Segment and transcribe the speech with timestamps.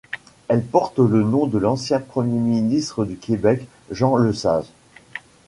[0.47, 4.65] Elle porte le nom de l'ancien premier ministre du Québec Jean Lesage.